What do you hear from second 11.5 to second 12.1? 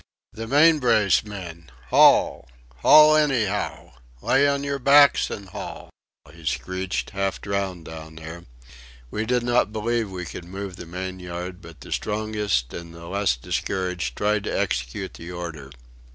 but the